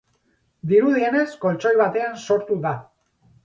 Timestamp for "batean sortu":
1.85-2.61